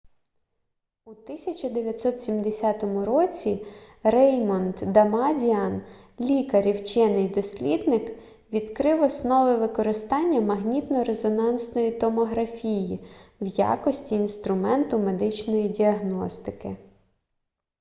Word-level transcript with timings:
у 1.05 1.09
1970 1.11 2.83
році 2.83 3.65
реймонд 4.03 4.75
дамадіан 4.75 5.81
лікар 6.19 6.67
і 6.67 6.71
вчений-дослідник 6.71 8.15
відкрив 8.53 9.01
основи 9.01 9.55
використання 9.57 10.41
магнітно-резонансної 10.41 11.91
томографії 11.99 12.99
в 13.41 13.45
якості 13.47 14.15
інструменту 14.15 14.99
медичної 14.99 15.69
діагностики 15.69 16.77